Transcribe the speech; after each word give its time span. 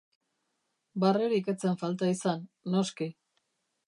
Barrerik 1.03 1.51
ez 1.53 1.57
zen 1.67 1.77
falta 1.81 2.09
izan, 2.13 2.41
noski. 2.77 3.09